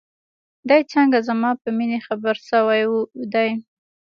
دى 0.69 0.81
څنگه 0.91 1.19
زما 1.29 1.51
په 1.61 1.69
مينې 1.77 1.99
خبر 2.07 2.35
سوى 2.49 2.81
دى. 3.33 3.49